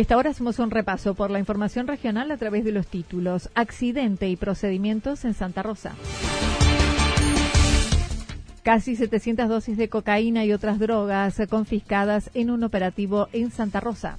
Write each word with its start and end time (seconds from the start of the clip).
Esta 0.00 0.16
hora 0.16 0.30
hacemos 0.30 0.58
un 0.58 0.70
repaso 0.70 1.14
por 1.14 1.30
la 1.30 1.38
información 1.38 1.86
regional 1.86 2.30
a 2.30 2.38
través 2.38 2.64
de 2.64 2.72
los 2.72 2.86
títulos 2.86 3.50
Accidente 3.54 4.30
y 4.30 4.36
procedimientos 4.36 5.26
en 5.26 5.34
Santa 5.34 5.62
Rosa. 5.62 5.92
Casi 8.62 8.96
700 8.96 9.46
dosis 9.46 9.76
de 9.76 9.90
cocaína 9.90 10.46
y 10.46 10.54
otras 10.54 10.78
drogas 10.78 11.42
confiscadas 11.50 12.30
en 12.32 12.50
un 12.50 12.64
operativo 12.64 13.28
en 13.34 13.50
Santa 13.50 13.80
Rosa. 13.80 14.16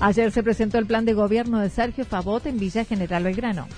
Ayer 0.00 0.32
se 0.32 0.42
presentó 0.42 0.78
el 0.78 0.86
plan 0.86 1.04
de 1.04 1.12
gobierno 1.12 1.60
de 1.60 1.68
Sergio 1.68 2.06
Favot 2.06 2.46
en 2.46 2.58
Villa 2.58 2.86
General 2.86 3.22
Belgrano. 3.22 3.68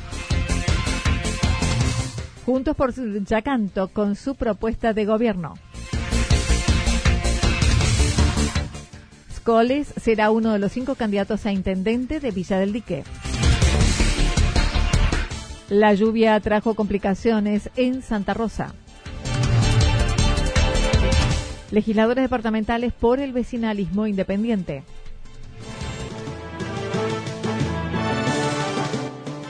Juntos 2.45 2.77
por 2.77 2.95
Yacanto 3.25 3.89
con 3.89 4.15
su 4.15 4.37
propuesta 4.37 4.93
de 4.93 5.05
gobierno. 5.05 5.55
Coles 9.47 9.95
será 9.97 10.33
uno 10.33 10.53
de 10.53 10.59
los 10.59 10.73
cinco 10.73 10.97
candidatos 10.97 11.47
a 11.47 11.53
intendente 11.53 12.19
de 12.19 12.33
Villa 12.33 12.59
del 12.59 12.73
Dique. 12.73 13.05
La 15.69 15.95
lluvia 15.95 16.41
trajo 16.41 16.75
complicaciones 16.75 17.71
en 17.77 18.03
Santa 18.03 18.35
Rosa. 18.35 18.75
Legisladores 21.71 22.25
departamentales 22.25 22.93
por 22.93 23.21
el 23.21 23.33
vecinalismo 23.33 24.09
independiente. 24.09 24.83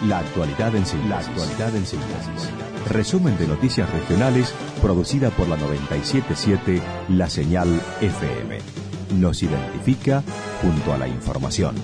La 0.07 0.19
actualidad 0.19 0.77
en 0.77 0.85
síntesis. 0.85 2.51
Resumen 2.91 3.39
de 3.39 3.47
noticias 3.47 3.91
regionales 3.91 4.55
producida 4.83 5.31
por 5.31 5.49
la 5.49 5.57
977 5.57 6.83
La 7.09 7.31
Señal 7.31 7.81
FM 8.03 8.86
nos 9.15 9.43
identifica 9.43 10.23
junto 10.63 10.93
a 10.93 10.99
la 10.99 11.09
información. 11.09 11.75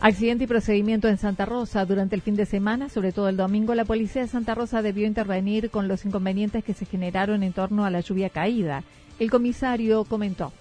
Accidente 0.00 0.44
y 0.44 0.46
procedimiento 0.46 1.08
en 1.08 1.16
Santa 1.16 1.46
Rosa. 1.46 1.86
Durante 1.86 2.14
el 2.14 2.20
fin 2.20 2.36
de 2.36 2.44
semana, 2.44 2.90
sobre 2.90 3.10
todo 3.10 3.30
el 3.30 3.38
domingo, 3.38 3.74
la 3.74 3.86
policía 3.86 4.20
de 4.20 4.28
Santa 4.28 4.54
Rosa 4.54 4.82
debió 4.82 5.06
intervenir 5.06 5.70
con 5.70 5.88
los 5.88 6.04
inconvenientes 6.04 6.62
que 6.62 6.74
se 6.74 6.84
generaron 6.84 7.42
en 7.42 7.54
torno 7.54 7.86
a 7.86 7.90
la 7.90 8.00
lluvia 8.00 8.28
caída. 8.28 8.84
El 9.18 9.30
comisario 9.30 10.04
comentó 10.04 10.52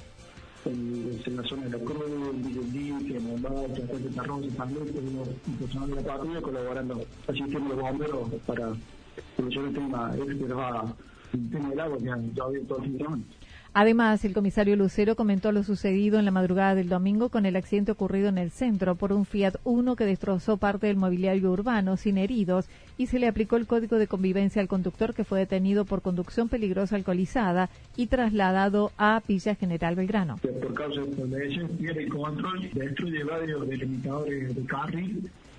en, 0.65 1.19
en, 1.25 1.35
la 1.35 1.43
zona 1.43 1.63
de 1.63 1.71
la 1.71 1.77
Cruz, 1.77 2.03
Fuerte 3.43 4.09
Tarrón, 4.15 4.49
San 4.55 4.73
Luis, 4.73 4.93
tenemos 4.93 5.27
personal 5.59 5.89
de 5.89 5.95
la 5.95 6.01
patrulla 6.01 6.41
colaborando, 6.41 7.05
asistiendo 7.27 7.73
a 7.73 7.75
los 7.75 7.77
bomberos 7.77 8.29
para 8.45 8.73
solucionar 9.35 9.69
el 9.69 9.75
tema, 9.75 10.15
este 10.15 10.37
que 10.37 10.53
va 10.53 10.95
el 11.33 11.49
tema 11.49 11.69
del 11.69 11.79
agua 11.81 11.97
que 11.97 12.09
han 12.09 12.33
ya 12.33 12.43
todo 12.67 12.83
el. 12.83 13.25
Además, 13.75 14.23
el 14.23 14.33
comisario 14.33 14.75
Lucero 14.75 15.15
comentó 15.15 15.51
lo 15.51 15.63
sucedido 15.63 16.19
en 16.19 16.25
la 16.25 16.31
madrugada 16.31 16.75
del 16.75 16.89
domingo 16.89 17.29
con 17.29 17.47
el 17.47 17.55
accidente 17.55 17.91
ocurrido 17.91 18.29
en 18.29 18.37
el 18.37 18.51
centro 18.51 18.93
por 18.93 19.11
un 19.11 19.25
Fiat 19.25 19.55
Uno 19.63 19.95
que 19.95 20.05
destrozó 20.05 20.57
parte 20.57 20.85
del 20.85 20.95
mobiliario 20.95 21.51
urbano 21.51 21.97
sin 21.97 22.19
heridos 22.19 22.67
y 22.99 23.07
se 23.07 23.17
le 23.17 23.27
aplicó 23.27 23.55
el 23.55 23.65
código 23.65 23.97
de 23.97 24.05
convivencia 24.05 24.61
al 24.61 24.67
conductor 24.67 25.15
que 25.15 25.23
fue 25.23 25.39
detenido 25.39 25.85
por 25.85 26.03
conducción 26.03 26.49
peligrosa 26.49 26.95
alcoholizada 26.95 27.71
y 27.97 28.07
trasladado 28.07 28.91
a 28.99 29.23
Villa 29.27 29.55
General 29.55 29.95
Belgrano. 29.95 30.39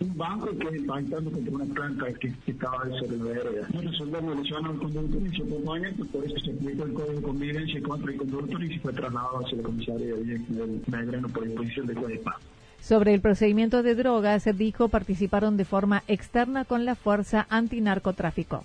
Un 0.04 0.16
banco 0.16 0.48
que 0.58 0.86
contra 0.86 1.18
una 1.18 1.64
el 1.64 2.28
de 7.06 7.22
convivencia 7.22 7.80
se. 11.82 12.36
Sobre 12.80 13.14
el 13.14 13.20
procedimiento 13.22 13.82
de 13.82 13.94
drogas, 13.94 14.46
dijo 14.56 14.88
participaron 14.88 15.56
de 15.56 15.64
forma 15.64 16.02
externa 16.06 16.66
con 16.66 16.84
la 16.84 16.94
Fuerza 16.94 17.46
Antinarcotráfico. 17.48 18.64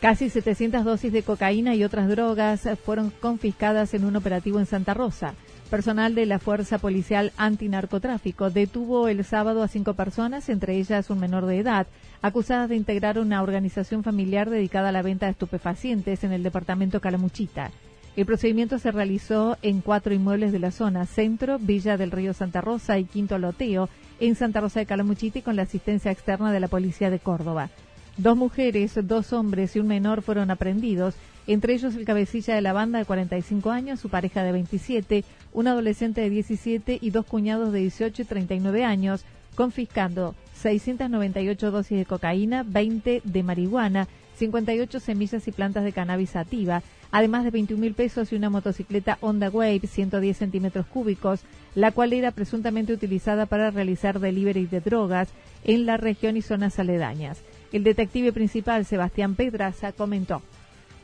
Casi 0.00 0.28
700 0.28 0.84
dosis 0.84 1.12
de 1.12 1.22
cocaína 1.22 1.74
y 1.74 1.82
otras 1.82 2.08
drogas 2.08 2.68
fueron 2.84 3.10
confiscadas 3.10 3.94
en 3.94 4.04
un 4.04 4.16
operativo 4.16 4.58
en 4.58 4.66
Santa 4.66 4.92
Rosa. 4.92 5.34
Personal 5.70 6.14
de 6.14 6.26
la 6.26 6.38
Fuerza 6.38 6.78
Policial 6.78 7.32
Antinarcotráfico 7.36 8.50
detuvo 8.50 9.08
el 9.08 9.24
sábado 9.24 9.64
a 9.64 9.68
cinco 9.68 9.94
personas, 9.94 10.48
entre 10.48 10.76
ellas 10.76 11.10
un 11.10 11.18
menor 11.18 11.44
de 11.44 11.58
edad, 11.58 11.88
acusadas 12.22 12.68
de 12.68 12.76
integrar 12.76 13.18
una 13.18 13.42
organización 13.42 14.04
familiar 14.04 14.48
dedicada 14.48 14.90
a 14.90 14.92
la 14.92 15.02
venta 15.02 15.26
de 15.26 15.32
estupefacientes 15.32 16.22
en 16.22 16.32
el 16.32 16.44
departamento 16.44 17.00
Calamuchita. 17.00 17.72
El 18.14 18.26
procedimiento 18.26 18.78
se 18.78 18.92
realizó 18.92 19.58
en 19.60 19.80
cuatro 19.80 20.14
inmuebles 20.14 20.52
de 20.52 20.60
la 20.60 20.70
zona 20.70 21.04
Centro, 21.04 21.58
Villa 21.58 21.96
del 21.96 22.12
Río 22.12 22.32
Santa 22.32 22.60
Rosa 22.60 23.00
y 23.00 23.04
Quinto 23.04 23.36
Loteo, 23.36 23.88
en 24.20 24.36
Santa 24.36 24.60
Rosa 24.60 24.78
de 24.78 24.86
Calamuchita 24.86 25.40
y 25.40 25.42
con 25.42 25.56
la 25.56 25.62
asistencia 25.62 26.12
externa 26.12 26.52
de 26.52 26.60
la 26.60 26.68
Policía 26.68 27.10
de 27.10 27.18
Córdoba. 27.18 27.70
Dos 28.16 28.36
mujeres, 28.36 28.94
dos 29.02 29.32
hombres 29.32 29.74
y 29.74 29.80
un 29.80 29.88
menor 29.88 30.22
fueron 30.22 30.52
aprendidos 30.52 31.16
entre 31.46 31.74
ellos 31.74 31.94
el 31.94 32.04
cabecilla 32.04 32.54
de 32.54 32.60
la 32.60 32.72
banda 32.72 32.98
de 32.98 33.04
45 33.04 33.70
años, 33.70 34.00
su 34.00 34.08
pareja 34.08 34.42
de 34.42 34.52
27, 34.52 35.24
un 35.52 35.68
adolescente 35.68 36.20
de 36.20 36.30
17 36.30 36.98
y 37.00 37.10
dos 37.10 37.26
cuñados 37.26 37.72
de 37.72 37.80
18 37.80 38.22
y 38.22 38.24
39 38.24 38.84
años, 38.84 39.24
confiscando 39.54 40.34
698 40.54 41.70
dosis 41.70 41.98
de 41.98 42.04
cocaína, 42.04 42.64
20 42.64 43.22
de 43.24 43.42
marihuana, 43.42 44.08
58 44.36 45.00
semillas 45.00 45.48
y 45.48 45.52
plantas 45.52 45.84
de 45.84 45.92
cannabis 45.92 46.30
sativa, 46.30 46.82
además 47.10 47.44
de 47.44 47.50
21 47.50 47.80
mil 47.80 47.94
pesos 47.94 48.32
y 48.32 48.36
una 48.36 48.50
motocicleta 48.50 49.18
Honda 49.20 49.48
Wave 49.48 49.86
110 49.86 50.36
centímetros 50.36 50.86
cúbicos, 50.86 51.40
la 51.74 51.92
cual 51.92 52.12
era 52.12 52.32
presuntamente 52.32 52.92
utilizada 52.92 53.46
para 53.46 53.70
realizar 53.70 54.20
delivery 54.20 54.66
de 54.66 54.80
drogas 54.80 55.28
en 55.64 55.86
la 55.86 55.96
región 55.96 56.36
y 56.36 56.42
zonas 56.42 56.78
aledañas. 56.78 57.38
El 57.72 57.84
detective 57.84 58.32
principal, 58.32 58.84
Sebastián 58.84 59.34
Pedraza, 59.34 59.92
comentó 59.92 60.42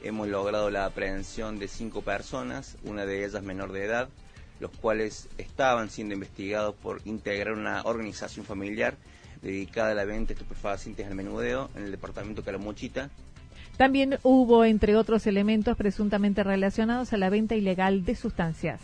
hemos 0.03 0.29
logrado 0.29 0.71
la 0.71 0.85
aprehensión 0.85 1.59
de 1.59 1.69
cinco 1.69 2.03
personas, 2.03 2.77
una 2.85 3.07
de 3.07 3.25
ellas 3.25 3.43
menor 3.43 3.73
de 3.73 3.85
edad, 3.85 4.09
los 4.61 4.71
cuales 4.71 5.29
estaban 5.39 5.91
siendo 5.91 6.15
investigados 6.15 6.75
por 6.75 7.01
integrar 7.05 7.55
una 7.55 7.83
organización 7.83 8.45
familiar 8.45 8.97
dedicada 9.43 9.91
a 9.91 9.95
la 9.95 10.05
venta 10.05 10.29
de 10.29 10.35
estupefacientes 10.35 11.07
al 11.07 11.15
menudeo 11.15 11.69
en 11.77 11.85
el 11.85 11.91
departamento 11.91 12.43
de 12.43 12.47
Calamuchita. 12.47 13.11
También 13.77 14.19
hubo, 14.23 14.65
entre 14.65 14.97
otros 14.97 15.27
elementos, 15.27 15.77
presuntamente 15.77 16.45
relacionados 16.45 17.13
a 17.13 17.17
la 17.17 17.31
venta 17.31 17.55
ilegal 17.55 18.05
de 18.05 18.15
sustancias. 18.15 18.81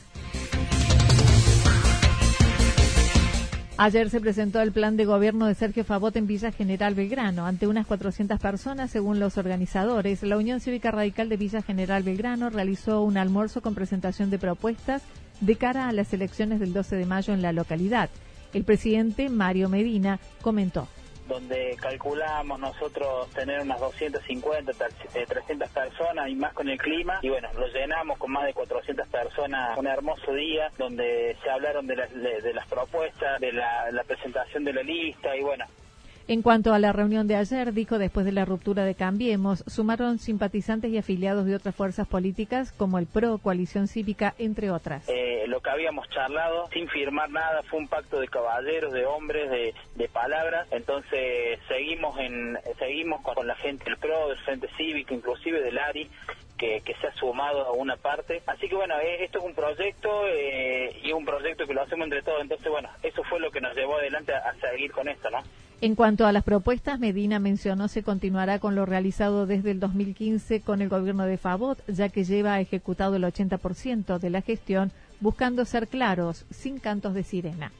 Ayer 3.80 4.10
se 4.10 4.20
presentó 4.20 4.60
el 4.60 4.72
plan 4.72 4.96
de 4.96 5.04
gobierno 5.04 5.46
de 5.46 5.54
Sergio 5.54 5.84
Favot 5.84 6.16
en 6.16 6.26
Villa 6.26 6.50
General 6.50 6.96
Belgrano. 6.96 7.46
Ante 7.46 7.68
unas 7.68 7.86
400 7.86 8.40
personas, 8.40 8.90
según 8.90 9.20
los 9.20 9.38
organizadores, 9.38 10.24
la 10.24 10.36
Unión 10.36 10.58
Cívica 10.58 10.90
Radical 10.90 11.28
de 11.28 11.36
Villa 11.36 11.62
General 11.62 12.02
Belgrano 12.02 12.50
realizó 12.50 13.02
un 13.02 13.16
almuerzo 13.16 13.62
con 13.62 13.76
presentación 13.76 14.30
de 14.30 14.40
propuestas 14.40 15.02
de 15.40 15.54
cara 15.54 15.88
a 15.88 15.92
las 15.92 16.12
elecciones 16.12 16.58
del 16.58 16.72
12 16.72 16.96
de 16.96 17.06
mayo 17.06 17.32
en 17.32 17.40
la 17.40 17.52
localidad. 17.52 18.10
El 18.52 18.64
presidente 18.64 19.28
Mario 19.28 19.68
Medina 19.68 20.18
comentó 20.42 20.88
donde 21.28 21.76
calculamos 21.80 22.58
nosotros 22.58 23.30
tener 23.32 23.60
unas 23.60 23.78
250, 23.78 24.72
300 24.72 25.68
eh, 25.68 25.70
personas 25.72 26.28
y 26.28 26.34
más 26.34 26.52
con 26.54 26.68
el 26.68 26.78
clima. 26.78 27.20
Y 27.22 27.28
bueno, 27.28 27.48
lo 27.54 27.66
llenamos 27.68 28.18
con 28.18 28.32
más 28.32 28.46
de 28.46 28.54
400 28.54 29.06
personas. 29.08 29.76
Un 29.78 29.86
hermoso 29.86 30.32
día 30.32 30.72
donde 30.78 31.36
se 31.42 31.50
hablaron 31.50 31.86
de 31.86 31.96
las, 31.96 32.12
de, 32.12 32.52
las 32.54 32.66
propuestas, 32.66 33.40
de 33.40 33.52
la, 33.52 33.90
la 33.92 34.04
presentación 34.04 34.64
de 34.64 34.72
la 34.72 34.82
lista 34.82 35.36
y 35.36 35.42
bueno, 35.42 35.64
en 36.28 36.42
cuanto 36.42 36.74
a 36.74 36.78
la 36.78 36.92
reunión 36.92 37.26
de 37.26 37.36
ayer, 37.36 37.72
dijo 37.72 37.98
después 37.98 38.26
de 38.26 38.32
la 38.32 38.44
ruptura 38.44 38.84
de 38.84 38.94
Cambiemos, 38.94 39.64
sumaron 39.66 40.18
simpatizantes 40.18 40.90
y 40.90 40.98
afiliados 40.98 41.46
de 41.46 41.54
otras 41.54 41.74
fuerzas 41.74 42.06
políticas 42.06 42.70
como 42.72 42.98
el 42.98 43.06
PRO, 43.06 43.38
Coalición 43.38 43.88
Cívica, 43.88 44.34
entre 44.38 44.70
otras. 44.70 45.08
Eh, 45.08 45.46
lo 45.48 45.60
que 45.62 45.70
habíamos 45.70 46.06
charlado, 46.10 46.68
sin 46.70 46.86
firmar 46.88 47.30
nada, 47.30 47.62
fue 47.62 47.78
un 47.78 47.88
pacto 47.88 48.20
de 48.20 48.28
caballeros, 48.28 48.92
de 48.92 49.06
hombres, 49.06 49.50
de, 49.50 50.08
palabras. 50.12 50.66
Entonces 50.70 51.58
seguimos 51.68 52.18
en 52.18 52.58
seguimos 52.78 53.22
con, 53.22 53.46
la 53.46 53.54
gente 53.56 53.84
del 53.84 53.96
PRO, 53.96 54.28
del 54.28 54.38
Frente 54.38 54.68
Cívico, 54.76 55.14
inclusive 55.14 55.62
del 55.62 55.78
ARI, 55.78 56.10
que, 56.58 56.82
se 57.00 57.06
ha 57.06 57.14
sumado 57.14 57.64
a 57.64 57.72
una 57.72 57.96
parte. 57.96 58.42
Así 58.46 58.68
que 58.68 58.74
bueno, 58.74 58.94
eh, 59.00 59.24
esto 59.24 59.38
es 59.38 59.44
un 59.44 59.54
proyecto 59.54 60.26
eh, 60.26 61.00
y 61.02 61.12
un 61.12 61.24
proyecto 61.24 61.66
que 61.66 61.74
lo 61.74 61.82
hacemos 61.82 62.04
entre 62.04 62.22
todos. 62.22 62.42
Entonces 62.42 62.68
bueno, 62.70 62.90
eso 63.02 63.22
fue 63.24 63.40
lo 63.40 63.50
que 63.50 63.60
nos 63.60 63.74
llevó 63.74 63.96
adelante 63.96 64.34
a, 64.34 64.50
a 64.50 64.54
seguir 64.56 64.92
con 64.92 65.08
esto, 65.08 65.30
¿no? 65.30 65.38
En 65.80 65.94
cuanto 65.94 66.26
a 66.26 66.32
las 66.32 66.42
propuestas, 66.42 66.98
Medina 66.98 67.38
mencionó 67.38 67.86
se 67.86 68.02
continuará 68.02 68.58
con 68.58 68.74
lo 68.74 68.84
realizado 68.84 69.46
desde 69.46 69.70
el 69.70 69.78
2015 69.78 70.60
con 70.60 70.82
el 70.82 70.88
gobierno 70.88 71.24
de 71.24 71.38
Favot, 71.38 71.78
ya 71.86 72.08
que 72.08 72.24
lleva 72.24 72.60
ejecutado 72.60 73.14
el 73.14 73.22
80% 73.22 74.18
de 74.18 74.30
la 74.30 74.42
gestión, 74.42 74.90
buscando 75.20 75.64
ser 75.64 75.86
claros, 75.86 76.46
sin 76.50 76.80
cantos 76.80 77.14
de 77.14 77.22
sirena 77.22 77.70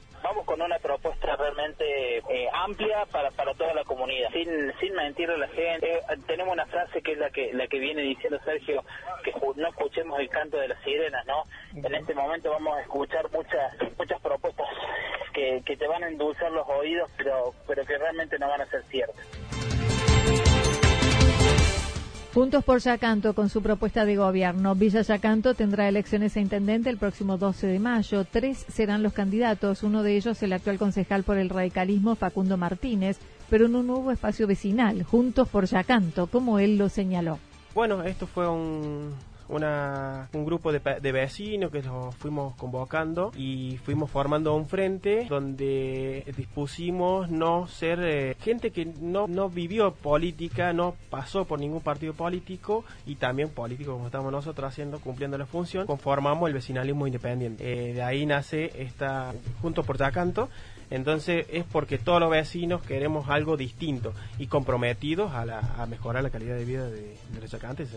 con 0.45 0.61
una 0.61 0.79
propuesta 0.79 1.35
realmente 1.35 2.17
eh, 2.17 2.47
amplia 2.53 3.05
para, 3.11 3.31
para 3.31 3.53
toda 3.53 3.73
la 3.73 3.83
comunidad, 3.83 4.29
sin, 4.31 4.47
sin 4.79 4.93
mentirle 4.93 5.35
a 5.35 5.37
la 5.39 5.47
gente. 5.49 5.97
Eh, 5.97 6.01
tenemos 6.27 6.53
una 6.53 6.65
frase 6.65 7.01
que 7.01 7.13
es 7.13 7.17
la 7.17 7.29
que 7.29 7.53
la 7.53 7.67
que 7.67 7.79
viene 7.79 8.01
diciendo 8.01 8.39
Sergio, 8.43 8.83
que 9.23 9.33
no 9.55 9.67
escuchemos 9.67 10.19
el 10.19 10.29
canto 10.29 10.57
de 10.57 10.67
las 10.67 10.81
sirenas, 10.83 11.25
¿no? 11.25 11.43
En 11.75 11.93
este 11.93 12.13
momento 12.13 12.51
vamos 12.51 12.77
a 12.77 12.81
escuchar 12.81 13.29
muchas 13.31 13.73
muchas 13.97 14.21
propuestas 14.21 14.67
que, 15.33 15.61
que 15.65 15.77
te 15.77 15.87
van 15.87 16.03
a 16.03 16.07
endulzar 16.07 16.51
los 16.51 16.67
oídos, 16.67 17.09
pero, 17.17 17.53
pero 17.67 17.85
que 17.85 17.97
realmente 17.97 18.37
no 18.39 18.47
van 18.47 18.61
a 18.61 18.65
ser 18.65 18.83
ciertas. 18.85 19.78
Juntos 22.31 22.63
por 22.63 22.79
Yacanto 22.79 23.33
con 23.33 23.49
su 23.49 23.63
propuesta 23.63 24.05
de 24.05 24.15
gobierno. 24.15 24.75
Villa 24.75 25.01
Yacanto 25.01 25.55
tendrá 25.55 25.89
elecciones 25.89 26.37
a 26.37 26.39
intendente 26.39 26.91
el 26.91 26.97
próximo 26.97 27.39
12 27.39 27.65
de 27.65 27.79
mayo. 27.79 28.23
Tres 28.23 28.65
serán 28.71 29.01
los 29.01 29.13
candidatos, 29.13 29.81
uno 29.81 30.03
de 30.03 30.15
ellos 30.15 30.41
el 30.43 30.53
actual 30.53 30.77
concejal 30.77 31.23
por 31.23 31.39
el 31.39 31.49
radicalismo 31.49 32.15
Facundo 32.15 32.55
Martínez, 32.55 33.17
pero 33.49 33.65
en 33.65 33.75
un 33.75 33.87
nuevo 33.87 34.11
espacio 34.11 34.45
vecinal, 34.45 35.01
Juntos 35.01 35.49
por 35.49 35.65
Yacanto, 35.65 36.27
como 36.27 36.59
él 36.59 36.77
lo 36.77 36.89
señaló. 36.89 37.39
Bueno, 37.73 38.03
esto 38.03 38.27
fue 38.27 38.47
un, 38.47 39.11
una, 39.49 40.29
un 40.33 40.45
grupo 40.45 40.71
de, 40.71 40.79
de, 40.79 41.11
vecinos 41.11 41.71
que 41.71 41.81
los 41.81 42.15
fuimos 42.15 42.55
convocando 42.55 43.31
y 43.35 43.77
fuimos 43.83 44.09
formando 44.09 44.55
un 44.55 44.67
frente 44.67 45.25
donde 45.27 46.23
dispusimos 46.37 47.29
no 47.29 47.67
ser 47.67 47.99
eh, 48.01 48.35
gente 48.39 48.71
que 48.71 48.85
no, 48.85 49.27
no 49.27 49.49
vivió 49.49 49.91
política, 49.91 50.71
no 50.71 50.95
pasó 51.09 51.45
por 51.45 51.59
ningún 51.59 51.81
partido 51.81 52.13
político 52.13 52.85
y 53.05 53.15
también 53.15 53.49
político 53.49 53.93
como 53.93 54.05
estamos 54.05 54.31
nosotros 54.31 54.69
haciendo, 54.69 54.99
cumpliendo 54.99 55.37
la 55.37 55.45
función, 55.45 55.87
conformamos 55.87 56.47
el 56.47 56.53
vecinalismo 56.53 57.07
independiente. 57.07 57.89
Eh, 57.89 57.93
de 57.93 58.03
ahí 58.03 58.25
nace 58.25 58.71
esta, 58.77 59.33
junto 59.61 59.83
por 59.83 59.97
Tacanto, 59.97 60.49
entonces 60.91 61.47
es 61.51 61.65
porque 61.65 61.97
todos 61.97 62.19
los 62.19 62.29
vecinos 62.29 62.81
queremos 62.81 63.29
algo 63.29 63.57
distinto 63.57 64.13
y 64.37 64.47
comprometidos 64.47 65.33
a, 65.33 65.45
la, 65.45 65.85
mejorar 65.89 66.23
la 66.23 66.29
calidad 66.29 66.55
de 66.55 66.65
vida 66.65 66.85
de, 66.87 67.17
de 67.31 67.41
los 67.41 67.49
chacantes. 67.49 67.89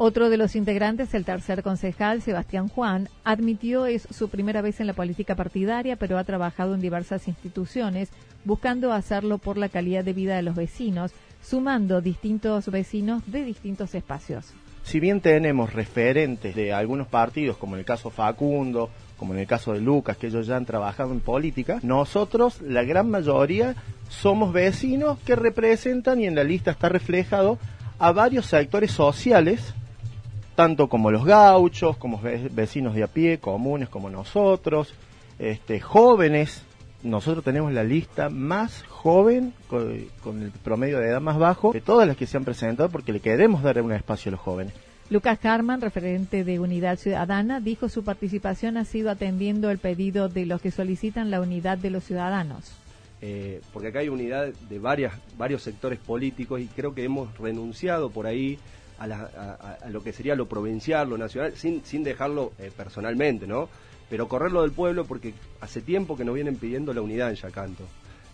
Otro 0.00 0.30
de 0.30 0.36
los 0.36 0.54
integrantes, 0.54 1.12
el 1.12 1.24
tercer 1.24 1.64
concejal, 1.64 2.22
Sebastián 2.22 2.68
Juan, 2.68 3.08
admitió 3.24 3.84
es 3.84 4.06
su 4.12 4.28
primera 4.28 4.62
vez 4.62 4.78
en 4.78 4.86
la 4.86 4.92
política 4.92 5.34
partidaria, 5.34 5.96
pero 5.96 6.18
ha 6.18 6.22
trabajado 6.22 6.76
en 6.76 6.80
diversas 6.80 7.26
instituciones, 7.26 8.08
buscando 8.44 8.92
hacerlo 8.92 9.38
por 9.38 9.58
la 9.58 9.68
calidad 9.68 10.04
de 10.04 10.12
vida 10.12 10.36
de 10.36 10.42
los 10.42 10.54
vecinos, 10.54 11.10
sumando 11.42 12.00
distintos 12.00 12.70
vecinos 12.70 13.24
de 13.26 13.42
distintos 13.42 13.92
espacios. 13.96 14.54
Si 14.84 15.00
bien 15.00 15.20
tenemos 15.20 15.72
referentes 15.72 16.54
de 16.54 16.72
algunos 16.72 17.08
partidos, 17.08 17.56
como 17.56 17.74
en 17.74 17.80
el 17.80 17.84
caso 17.84 18.08
Facundo, 18.08 18.90
como 19.16 19.34
en 19.34 19.40
el 19.40 19.48
caso 19.48 19.72
de 19.72 19.80
Lucas, 19.80 20.16
que 20.16 20.28
ellos 20.28 20.46
ya 20.46 20.54
han 20.54 20.64
trabajado 20.64 21.10
en 21.10 21.18
política, 21.18 21.80
nosotros, 21.82 22.62
la 22.62 22.84
gran 22.84 23.10
mayoría, 23.10 23.74
somos 24.08 24.52
vecinos 24.52 25.18
que 25.26 25.34
representan, 25.34 26.20
y 26.20 26.26
en 26.26 26.36
la 26.36 26.44
lista 26.44 26.70
está 26.70 26.88
reflejado, 26.88 27.58
a 27.98 28.12
varios 28.12 28.46
sectores 28.46 28.92
sociales 28.92 29.74
tanto 30.58 30.88
como 30.88 31.12
los 31.12 31.24
gauchos, 31.24 31.96
como 31.98 32.20
vecinos 32.20 32.92
de 32.96 33.04
a 33.04 33.06
pie, 33.06 33.38
comunes 33.38 33.88
como 33.88 34.10
nosotros, 34.10 34.92
este, 35.38 35.78
jóvenes. 35.78 36.64
Nosotros 37.04 37.44
tenemos 37.44 37.72
la 37.72 37.84
lista 37.84 38.28
más 38.28 38.82
joven, 38.88 39.54
con, 39.68 39.88
el 39.88 40.50
promedio 40.64 40.98
de 40.98 41.10
edad 41.10 41.20
más 41.20 41.38
bajo, 41.38 41.70
de 41.72 41.80
todas 41.80 42.08
las 42.08 42.16
que 42.16 42.26
se 42.26 42.38
han 42.38 42.44
presentado, 42.44 42.88
porque 42.88 43.12
le 43.12 43.20
queremos 43.20 43.62
dar 43.62 43.80
un 43.80 43.92
espacio 43.92 44.30
a 44.30 44.32
los 44.32 44.40
jóvenes. 44.40 44.74
Lucas 45.10 45.38
Carman, 45.38 45.80
referente 45.80 46.42
de 46.42 46.58
Unidad 46.58 46.98
Ciudadana, 46.98 47.60
dijo 47.60 47.88
su 47.88 48.02
participación 48.02 48.78
ha 48.78 48.84
sido 48.84 49.12
atendiendo 49.12 49.70
el 49.70 49.78
pedido 49.78 50.28
de 50.28 50.44
los 50.44 50.60
que 50.60 50.72
solicitan 50.72 51.30
la 51.30 51.40
unidad 51.40 51.78
de 51.78 51.90
los 51.90 52.02
ciudadanos. 52.02 52.72
Eh, 53.22 53.60
porque 53.72 53.90
acá 53.90 54.00
hay 54.00 54.08
unidad 54.08 54.48
de 54.68 54.78
varias, 54.80 55.14
varios 55.36 55.62
sectores 55.62 56.00
políticos 56.00 56.60
y 56.60 56.66
creo 56.66 56.96
que 56.96 57.04
hemos 57.04 57.38
renunciado 57.38 58.10
por 58.10 58.26
ahí 58.26 58.58
a, 58.98 59.78
lo 59.88 60.02
que 60.02 60.12
sería 60.12 60.34
lo 60.34 60.46
provincial, 60.46 61.08
lo 61.08 61.18
nacional, 61.18 61.52
sin, 61.56 61.84
sin 61.84 62.02
dejarlo 62.02 62.52
eh, 62.58 62.70
personalmente, 62.76 63.46
¿no? 63.46 63.68
Pero 64.10 64.28
correrlo 64.28 64.62
del 64.62 64.72
pueblo 64.72 65.04
porque 65.04 65.34
hace 65.60 65.80
tiempo 65.82 66.16
que 66.16 66.24
nos 66.24 66.34
vienen 66.34 66.56
pidiendo 66.56 66.92
la 66.92 67.02
unidad 67.02 67.30
en 67.30 67.36
Yacanto 67.36 67.84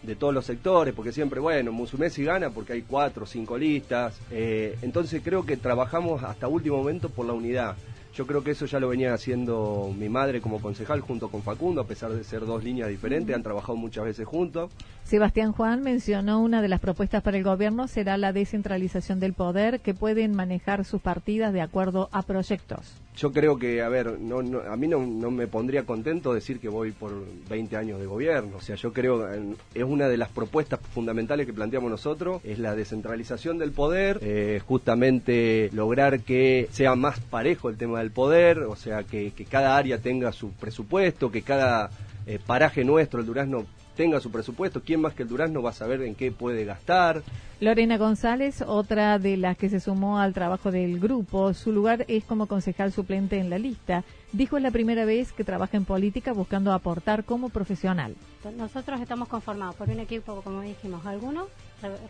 de 0.02 0.16
todos 0.16 0.34
los 0.34 0.44
sectores, 0.44 0.94
porque 0.94 1.12
siempre, 1.12 1.40
bueno, 1.40 1.72
Musumesi 1.72 2.24
gana 2.24 2.50
porque 2.50 2.74
hay 2.74 2.82
cuatro 2.82 3.24
o 3.24 3.26
cinco 3.26 3.56
listas. 3.56 4.18
Eh, 4.30 4.76
entonces 4.82 5.22
creo 5.24 5.46
que 5.46 5.56
trabajamos 5.56 6.22
hasta 6.22 6.46
último 6.46 6.76
momento 6.76 7.08
por 7.08 7.26
la 7.26 7.32
unidad. 7.32 7.76
Yo 8.14 8.28
creo 8.28 8.44
que 8.44 8.52
eso 8.52 8.66
ya 8.66 8.78
lo 8.78 8.88
venía 8.88 9.12
haciendo 9.12 9.92
mi 9.98 10.08
madre 10.08 10.40
como 10.40 10.60
concejal 10.60 11.00
junto 11.00 11.28
con 11.28 11.42
Facundo, 11.42 11.80
a 11.80 11.86
pesar 11.86 12.12
de 12.12 12.22
ser 12.22 12.46
dos 12.46 12.62
líneas 12.62 12.88
diferentes, 12.88 13.34
han 13.34 13.42
trabajado 13.42 13.76
muchas 13.76 14.04
veces 14.04 14.24
juntos. 14.24 14.70
Sebastián 15.02 15.52
Juan 15.52 15.82
mencionó 15.82 16.40
una 16.40 16.62
de 16.62 16.68
las 16.68 16.80
propuestas 16.80 17.22
para 17.22 17.36
el 17.36 17.42
gobierno 17.42 17.88
será 17.88 18.16
la 18.16 18.32
descentralización 18.32 19.18
del 19.18 19.32
poder, 19.32 19.80
que 19.80 19.94
pueden 19.94 20.34
manejar 20.34 20.84
sus 20.84 21.02
partidas 21.02 21.52
de 21.52 21.60
acuerdo 21.60 22.08
a 22.12 22.22
proyectos 22.22 22.94
yo 23.16 23.32
creo 23.32 23.58
que, 23.58 23.80
a 23.80 23.88
ver, 23.88 24.18
no, 24.18 24.40
a 24.40 24.76
mí 24.76 24.88
no, 24.88 24.98
me 25.30 25.46
pondría 25.46 25.84
contento 25.84 26.34
decir 26.34 26.58
que 26.58 26.68
voy 26.68 26.90
por 26.90 27.12
20 27.48 27.76
años 27.76 28.00
de 28.00 28.06
gobierno. 28.06 28.56
O 28.56 28.60
sea, 28.60 28.74
yo 28.74 28.92
creo 28.92 29.28
es 29.74 29.84
una 29.84 30.08
de 30.08 30.16
las 30.16 30.30
propuestas 30.30 30.80
fundamentales 30.80 31.46
que 31.46 31.52
planteamos 31.52 31.90
nosotros, 31.90 32.40
es 32.44 32.58
la 32.58 32.74
descentralización 32.74 33.58
del 33.58 33.70
poder, 33.70 34.18
eh, 34.20 34.60
justamente 34.66 35.70
lograr 35.72 36.20
que 36.20 36.68
sea 36.72 36.96
más 36.96 37.20
parejo 37.20 37.68
el 37.68 37.76
tema 37.76 38.00
del 38.04 38.12
poder, 38.12 38.58
o 38.58 38.76
sea, 38.76 39.02
que, 39.02 39.32
cada 39.50 39.76
área 39.76 39.98
tenga 39.98 40.30
su 40.32 40.52
presupuesto, 40.52 41.32
que 41.32 41.42
cada 41.42 41.90
eh, 42.26 42.38
paraje 42.44 42.84
nuestro, 42.84 43.20
el 43.20 43.26
Durazno, 43.26 43.64
tenga 43.96 44.20
su 44.20 44.30
presupuesto. 44.30 44.82
¿Quién 44.82 45.00
más 45.00 45.14
que 45.14 45.22
el 45.22 45.28
Durazno 45.28 45.62
va 45.62 45.70
a 45.70 45.74
saber 45.74 46.02
en 46.02 46.14
qué 46.14 46.30
puede 46.30 46.64
gastar? 46.64 47.22
Lorena 47.60 47.96
González, 47.96 48.62
otra 48.66 49.18
de 49.18 49.36
las 49.36 49.56
que 49.56 49.70
se 49.70 49.80
sumó 49.80 50.18
al 50.18 50.34
trabajo 50.34 50.70
del 50.70 51.00
grupo, 51.00 51.54
su 51.54 51.72
lugar 51.72 52.04
es 52.08 52.24
como 52.24 52.46
concejal 52.46 52.92
suplente 52.92 53.38
en 53.38 53.48
la 53.48 53.58
lista. 53.58 54.04
Dijo 54.32 54.56
es 54.56 54.62
la 54.62 54.70
primera 54.70 55.04
vez 55.04 55.32
que 55.32 55.44
trabaja 55.44 55.76
en 55.76 55.84
política 55.84 56.32
buscando 56.32 56.72
aportar 56.72 57.24
como 57.24 57.48
profesional. 57.48 58.16
Nosotros 58.56 59.00
estamos 59.00 59.28
conformados 59.28 59.76
por 59.76 59.88
un 59.88 60.00
equipo, 60.00 60.42
como 60.42 60.60
dijimos, 60.60 61.06
algunos 61.06 61.46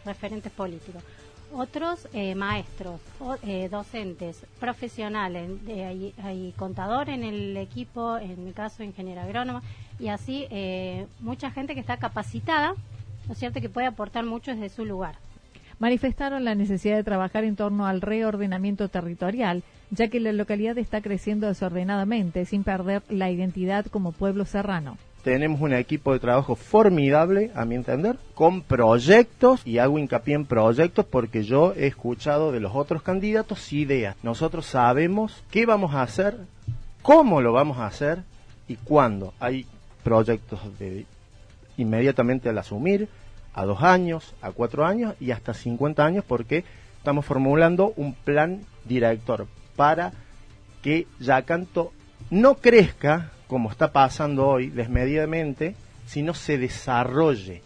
referentes 0.04 0.50
políticos, 0.50 1.02
otros 1.52 2.08
eh, 2.12 2.34
maestros, 2.34 3.00
eh, 3.42 3.68
docentes, 3.68 4.44
profesionales, 4.58 5.50
hay, 6.22 6.52
contador 6.56 7.08
en 7.08 7.22
el 7.22 7.56
equipo, 7.56 8.18
en 8.18 8.44
mi 8.44 8.52
caso 8.52 8.82
ingeniero 8.82 9.20
agrónomo, 9.20 9.62
y 9.98 10.08
así 10.08 10.46
eh, 10.50 11.06
mucha 11.20 11.50
gente 11.50 11.74
que 11.74 11.80
está 11.80 11.96
capacitada, 11.96 12.74
¿no 13.26 13.32
es 13.32 13.38
cierto?, 13.38 13.60
que 13.60 13.68
puede 13.68 13.86
aportar 13.86 14.24
mucho 14.24 14.50
desde 14.50 14.68
su 14.68 14.84
lugar. 14.84 15.16
Manifestaron 15.78 16.44
la 16.44 16.54
necesidad 16.54 16.96
de 16.96 17.04
trabajar 17.04 17.44
en 17.44 17.56
torno 17.56 17.86
al 17.86 18.00
reordenamiento 18.00 18.88
territorial, 18.88 19.62
ya 19.90 20.08
que 20.08 20.20
la 20.20 20.32
localidad 20.32 20.78
está 20.78 21.00
creciendo 21.00 21.46
desordenadamente 21.46 22.44
sin 22.46 22.64
perder 22.64 23.02
la 23.08 23.30
identidad 23.30 23.86
como 23.86 24.12
pueblo 24.12 24.44
serrano. 24.44 24.96
Tenemos 25.24 25.62
un 25.62 25.72
equipo 25.72 26.12
de 26.12 26.20
trabajo 26.20 26.54
formidable, 26.54 27.50
a 27.54 27.64
mi 27.64 27.74
entender, 27.76 28.18
con 28.34 28.60
proyectos, 28.60 29.62
y 29.64 29.78
hago 29.78 29.98
hincapié 29.98 30.34
en 30.34 30.44
proyectos 30.44 31.06
porque 31.06 31.42
yo 31.42 31.72
he 31.74 31.86
escuchado 31.86 32.52
de 32.52 32.60
los 32.60 32.74
otros 32.74 33.02
candidatos 33.02 33.72
ideas. 33.72 34.16
Nosotros 34.22 34.66
sabemos 34.66 35.42
qué 35.50 35.64
vamos 35.64 35.94
a 35.94 36.02
hacer, 36.02 36.36
cómo 37.00 37.40
lo 37.40 37.54
vamos 37.54 37.78
a 37.78 37.86
hacer 37.86 38.18
y 38.68 38.76
cuándo. 38.76 39.32
Hay 39.40 39.66
proyectos 40.02 40.60
de 40.78 41.06
inmediatamente 41.78 42.50
al 42.50 42.58
asumir, 42.58 43.08
a 43.54 43.64
dos 43.64 43.82
años, 43.82 44.34
a 44.42 44.50
cuatro 44.50 44.84
años 44.84 45.14
y 45.20 45.30
hasta 45.30 45.54
50 45.54 46.04
años 46.04 46.24
porque 46.28 46.64
estamos 46.98 47.24
formulando 47.24 47.94
un 47.96 48.12
plan 48.12 48.60
director 48.84 49.46
para 49.74 50.12
que 50.82 51.06
Yacanto 51.18 51.92
no 52.30 52.56
crezca 52.56 53.30
como 53.46 53.70
está 53.70 53.92
pasando 53.92 54.46
hoy 54.46 54.68
desmedidamente, 54.68 55.74
sino 56.06 56.34
se 56.34 56.58
desarrolle. 56.58 57.62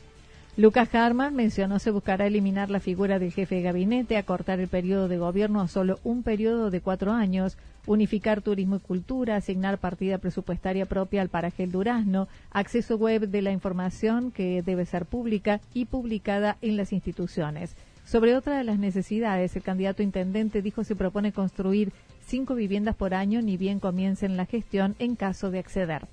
Lucas 0.56 0.92
Harman 0.92 1.37
mencionó 1.37 1.78
se 1.78 1.92
buscará 1.92 2.26
eliminar 2.26 2.68
la 2.68 2.80
figura 2.80 3.20
del 3.20 3.32
jefe 3.32 3.54
de 3.54 3.62
gabinete, 3.62 4.16
acortar 4.16 4.58
el 4.58 4.66
periodo 4.66 5.06
de 5.06 5.16
gobierno 5.16 5.61
a 5.61 5.68
solo 5.68 6.00
un 6.02 6.25
periodo 6.25 6.73
de 6.73 6.80
cuatro 6.80 7.12
años, 7.12 7.56
unificar 7.87 8.42
turismo 8.42 8.76
y 8.76 8.80
cultura, 8.80 9.37
asignar 9.37 9.78
partida 9.78 10.18
presupuestaria 10.18 10.85
propia 10.85 11.23
al 11.23 11.28
paraje 11.28 11.62
El 11.62 11.70
Durazno, 11.70 12.26
acceso 12.50 12.97
web 12.97 13.28
de 13.28 13.40
la 13.40 13.52
información 13.52 14.32
que 14.32 14.62
debe 14.62 14.85
ser 14.85 15.06
pública 15.06 15.61
y 15.75 15.85
publicada 15.85 16.56
en 16.61 16.76
las 16.76 16.92
instituciones. 16.92 17.76
Sobre 18.04 18.35
otra 18.35 18.58
de 18.58 18.64
las 18.64 18.78
necesidades, 18.78 19.54
el 19.54 19.62
candidato 19.62 20.02
intendente 20.02 20.61
dijo 20.61 20.82
se 20.82 20.97
propone 20.97 21.30
construir 21.30 21.92
cinco 22.28 22.54
viviendas 22.54 22.94
por 22.94 23.14
año 23.14 23.40
ni 23.42 23.56
bien 23.56 23.80
comiencen 23.80 24.37
la 24.37 24.47
gestión 24.47 24.94
en 24.99 25.16
caso 25.16 25.50
de 25.50 25.58
acceder. 25.58 26.06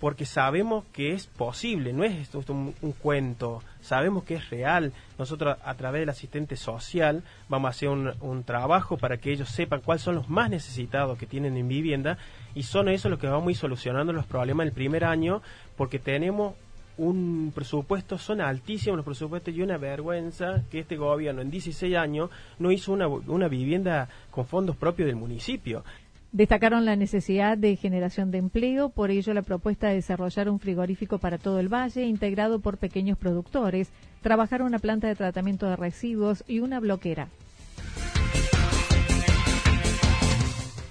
Porque 0.00 0.26
sabemos 0.26 0.84
que 0.92 1.12
es 1.12 1.28
posible, 1.28 1.92
no 1.92 2.04
es 2.04 2.14
esto 2.14 2.44
un, 2.48 2.74
cuento, 3.00 3.62
sabemos 3.80 4.24
que 4.24 4.34
es 4.34 4.50
real. 4.50 4.92
Nosotros 5.18 5.56
a 5.64 5.74
través 5.76 6.02
del 6.02 6.10
asistente 6.10 6.56
social 6.56 7.22
vamos 7.48 7.68
a 7.68 7.70
hacer 7.70 7.88
un, 7.88 8.44
trabajo 8.44 8.98
para 8.98 9.16
que 9.16 9.32
ellos 9.32 9.48
sepan 9.48 9.80
cuáles 9.80 10.02
son 10.02 10.16
los 10.16 10.28
más 10.28 10.50
necesitados 10.50 11.16
que 11.16 11.26
tienen 11.26 11.56
en 11.56 11.68
vivienda 11.68 12.18
y 12.54 12.64
son 12.64 12.88
esos 12.88 13.10
los 13.10 13.20
que 13.20 13.28
vamos 13.28 13.46
a 13.46 13.50
ir 13.52 13.56
solucionando 13.56 14.12
los 14.12 14.26
problemas 14.26 14.66
del 14.66 14.74
primer 14.74 15.04
año 15.04 15.40
porque 15.76 15.98
tenemos 15.98 16.54
un 16.96 17.52
presupuesto, 17.54 18.18
son 18.18 18.40
altísimos 18.40 18.96
los 18.96 19.04
presupuestos 19.04 19.54
y 19.54 19.62
una 19.62 19.78
vergüenza 19.78 20.62
que 20.70 20.80
este 20.80 20.96
gobierno 20.96 21.42
en 21.42 21.50
16 21.50 21.96
años 21.96 22.30
no 22.58 22.70
hizo 22.70 22.92
una, 22.92 23.08
una 23.08 23.48
vivienda 23.48 24.08
con 24.30 24.46
fondos 24.46 24.76
propios 24.76 25.06
del 25.06 25.16
municipio. 25.16 25.84
Destacaron 26.32 26.84
la 26.84 26.96
necesidad 26.96 27.56
de 27.56 27.76
generación 27.76 28.32
de 28.32 28.38
empleo, 28.38 28.88
por 28.88 29.12
ello 29.12 29.32
la 29.34 29.42
propuesta 29.42 29.88
de 29.88 29.94
desarrollar 29.94 30.48
un 30.48 30.58
frigorífico 30.58 31.18
para 31.18 31.38
todo 31.38 31.60
el 31.60 31.72
valle, 31.72 32.06
integrado 32.06 32.58
por 32.58 32.76
pequeños 32.76 33.16
productores, 33.16 33.90
trabajar 34.20 34.62
una 34.62 34.80
planta 34.80 35.06
de 35.06 35.14
tratamiento 35.14 35.68
de 35.68 35.76
residuos 35.76 36.42
y 36.48 36.58
una 36.58 36.80
bloquera. 36.80 37.28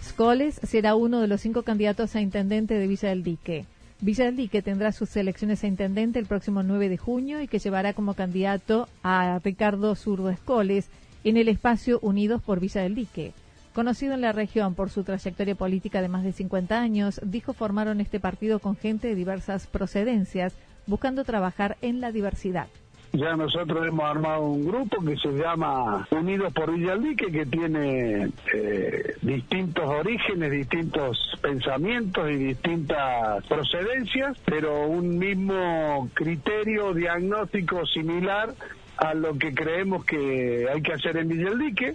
Scoles 0.01 0.61
será 0.63 0.95
uno 0.95 1.19
de 1.19 1.27
los 1.27 1.41
cinco 1.41 1.63
candidatos 1.63 2.15
a 2.15 2.21
intendente 2.21 2.75
de 2.75 2.87
Villa 2.87 3.09
del 3.09 3.23
Dique. 3.23 3.65
Villaldi, 4.03 4.49
que 4.49 4.61
tendrá 4.61 4.91
sus 4.91 5.15
elecciones 5.15 5.63
a 5.63 5.67
intendente 5.67 6.19
el 6.19 6.25
próximo 6.25 6.61
9 6.61 6.89
de 6.89 6.97
junio 6.97 7.39
y 7.39 7.47
que 7.47 7.59
llevará 7.59 7.93
como 7.93 8.15
candidato 8.15 8.89
a 9.01 9.39
Ricardo 9.41 9.95
Zurdo 9.95 10.29
Escoles 10.29 10.89
en 11.23 11.37
el 11.37 11.47
espacio 11.47 11.99
Unidos 12.01 12.41
por 12.41 12.59
Villa 12.59 12.81
del 12.81 12.95
Dique. 12.95 13.31
Conocido 13.73 14.13
en 14.13 14.19
la 14.19 14.33
región 14.33 14.75
por 14.75 14.89
su 14.89 15.05
trayectoria 15.05 15.55
política 15.55 16.01
de 16.01 16.09
más 16.09 16.25
de 16.25 16.33
50 16.33 16.81
años, 16.81 17.21
dijo 17.23 17.53
formaron 17.53 18.01
este 18.01 18.19
partido 18.19 18.59
con 18.59 18.75
gente 18.75 19.07
de 19.07 19.15
diversas 19.15 19.67
procedencias, 19.67 20.53
buscando 20.85 21.23
trabajar 21.23 21.77
en 21.81 22.01
la 22.01 22.11
diversidad. 22.11 22.67
Ya 23.15 23.35
nosotros 23.35 23.87
hemos 23.87 24.05
armado 24.05 24.41
un 24.41 24.65
grupo 24.65 24.99
que 25.05 25.15
se 25.17 25.29
llama 25.33 26.07
Unidos 26.09 26.51
por 26.51 26.73
Villaldique, 26.73 27.31
que 27.31 27.45
tiene 27.45 28.31
eh, 28.51 29.15
distintos 29.21 29.87
orígenes, 29.87 30.49
distintos 30.49 31.37
pensamientos 31.39 32.31
y 32.31 32.37
distintas 32.37 33.45
procedencias, 33.45 34.35
pero 34.45 34.87
un 34.87 35.19
mismo 35.19 36.09
criterio 36.15 36.91
diagnóstico 36.95 37.85
similar 37.85 38.55
a 38.97 39.13
lo 39.13 39.37
que 39.37 39.53
creemos 39.53 40.05
que 40.05 40.65
hay 40.73 40.81
que 40.81 40.93
hacer 40.93 41.17
en 41.17 41.27
Villaldique. 41.27 41.93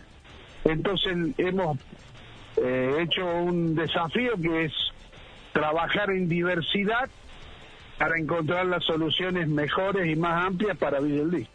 Entonces 0.66 1.16
hemos 1.36 1.78
eh, 2.58 2.96
hecho 3.00 3.26
un 3.26 3.74
desafío 3.74 4.34
que 4.40 4.66
es 4.66 4.72
trabajar 5.52 6.10
en 6.10 6.28
diversidad 6.28 7.10
para 7.98 8.18
encontrar 8.18 8.66
las 8.66 8.84
soluciones 8.84 9.48
mejores 9.48 10.10
y 10.10 10.16
más 10.16 10.46
amplias 10.46 10.78
para 10.78 11.00
Villaldí. 11.00 11.46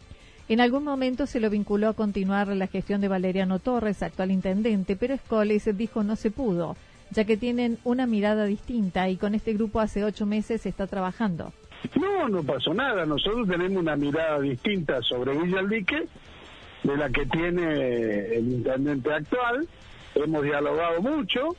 En 0.46 0.60
algún 0.60 0.84
momento 0.84 1.26
se 1.26 1.40
lo 1.40 1.48
vinculó 1.48 1.88
a 1.88 1.94
continuar 1.94 2.48
la 2.48 2.66
gestión 2.66 3.00
de 3.00 3.08
Valeriano 3.08 3.60
Torres, 3.60 4.02
actual 4.02 4.30
intendente, 4.30 4.94
pero 4.94 5.14
Escoles 5.14 5.74
dijo 5.76 6.02
no 6.02 6.16
se 6.16 6.30
pudo, 6.30 6.76
ya 7.10 7.24
que 7.24 7.38
tienen 7.38 7.78
una 7.82 8.06
mirada 8.06 8.44
distinta 8.44 9.08
y 9.08 9.16
con 9.16 9.34
este 9.34 9.54
grupo 9.54 9.80
hace 9.80 10.04
ocho 10.04 10.26
meses 10.26 10.60
se 10.60 10.68
está 10.68 10.86
trabajando. 10.86 11.52
No, 11.98 12.28
no 12.28 12.42
pasó 12.42 12.74
nada. 12.74 13.06
Nosotros 13.06 13.48
tenemos 13.48 13.78
una 13.78 13.96
mirada 13.96 14.40
distinta 14.40 15.00
sobre 15.02 15.36
Villaldique 15.36 16.06
de 16.82 16.96
la 16.96 17.08
que 17.08 17.24
tiene 17.26 18.36
el 18.36 18.52
intendente 18.52 19.12
actual. 19.12 19.66
Hemos 20.14 20.42
dialogado 20.42 21.00
mucho 21.00 21.56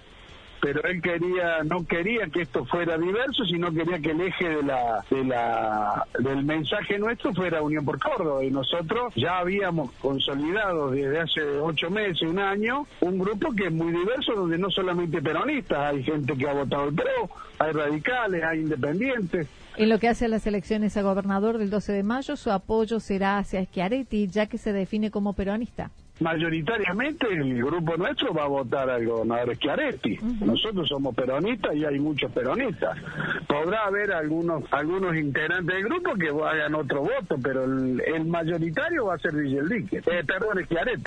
pero 0.65 0.81
él 0.85 0.99
quería 0.99 1.63
no 1.63 1.85
quería 1.85 2.25
que 2.25 2.41
esto 2.41 2.65
fuera 2.65 2.97
diverso, 2.97 3.45
sino 3.45 3.71
quería 3.71 3.99
que 3.99 4.09
el 4.09 4.21
eje 4.21 4.49
de 4.49 4.63
la, 4.63 5.05
de 5.11 5.23
la 5.23 6.07
del 6.17 6.43
mensaje 6.43 6.97
nuestro 6.97 7.35
fuera 7.35 7.61
Unión 7.61 7.85
por 7.85 7.99
Córdoba 7.99 8.43
y 8.43 8.49
nosotros 8.49 9.13
ya 9.15 9.37
habíamos 9.37 9.91
consolidado 10.01 10.89
desde 10.89 11.19
hace 11.19 11.41
ocho 11.61 11.91
meses, 11.91 12.23
un 12.23 12.39
año, 12.39 12.87
un 13.01 13.19
grupo 13.19 13.53
que 13.53 13.67
es 13.67 13.71
muy 13.71 13.91
diverso 13.91 14.33
donde 14.33 14.57
no 14.57 14.71
solamente 14.71 15.21
peronistas, 15.21 15.77
hay 15.77 16.01
gente 16.01 16.35
que 16.35 16.49
ha 16.49 16.53
votado 16.53 16.89
el 16.89 16.95
PRO, 16.95 17.29
hay 17.59 17.71
radicales, 17.71 18.43
hay 18.43 18.61
independientes. 18.61 19.47
En 19.77 19.89
lo 19.89 19.99
que 19.99 20.07
hace 20.07 20.25
a 20.25 20.29
las 20.29 20.47
elecciones 20.47 20.97
a 20.97 21.03
gobernador 21.03 21.59
del 21.59 21.69
12 21.69 21.93
de 21.93 22.01
mayo, 22.01 22.35
su 22.37 22.49
apoyo 22.49 22.99
será 22.99 23.37
hacia 23.37 23.63
Schiaretti, 23.63 24.29
ya 24.29 24.47
que 24.47 24.57
se 24.57 24.73
define 24.73 25.11
como 25.11 25.33
peronista 25.33 25.91
mayoritariamente 26.19 27.27
el 27.27 27.63
grupo 27.63 27.97
nuestro 27.97 28.33
va 28.33 28.43
a 28.43 28.47
votar 28.47 28.89
al 28.89 29.05
gobernador 29.05 29.55
Schiaretti. 29.55 30.17
Nosotros 30.41 30.87
somos 30.87 31.13
peronistas 31.15 31.75
y 31.75 31.85
hay 31.85 31.99
muchos 31.99 32.31
peronistas. 32.31 32.97
Podrá 33.47 33.85
haber 33.85 34.13
algunos 34.13 34.63
algunos 34.71 35.15
integrantes 35.15 35.75
del 35.75 35.83
grupo 35.83 36.13
que 36.15 36.31
vayan 36.31 36.75
otro 36.75 37.01
voto, 37.01 37.35
pero 37.41 37.63
el, 37.65 38.25
mayoritario 38.25 39.05
va 39.05 39.15
a 39.15 39.19
ser 39.19 39.35
Villaldique, 39.35 39.97
eh, 39.97 40.23
perdón, 40.25 40.63
Schiaretti. 40.65 41.03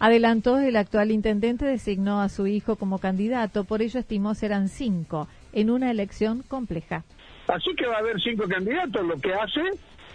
Adelantó, 0.00 0.58
el 0.58 0.76
actual 0.76 1.10
intendente 1.10 1.64
designó 1.64 2.20
a 2.20 2.28
su 2.28 2.46
hijo 2.46 2.76
como 2.76 2.98
candidato, 2.98 3.64
por 3.64 3.82
ello 3.82 3.98
estimó 3.98 4.34
serán 4.34 4.68
cinco, 4.68 5.26
en 5.52 5.70
una 5.70 5.90
elección 5.90 6.44
compleja. 6.46 7.02
Así 7.48 7.74
que 7.76 7.86
va 7.86 7.96
a 7.96 7.98
haber 7.98 8.20
cinco 8.20 8.46
candidatos, 8.46 9.04
lo 9.04 9.16
que 9.16 9.32
hace 9.34 9.60